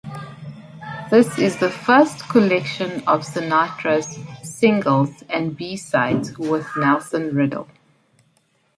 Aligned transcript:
This 1.11 1.37
is 1.37 1.57
the 1.59 1.69
first 1.69 2.27
collection 2.27 3.03
of 3.07 3.21
Sinatra's 3.21 4.17
singles 4.41 5.23
and 5.29 5.55
B-sides 5.55 6.39
with 6.39 6.67
Nelson 6.75 7.35
Riddle. 7.35 7.67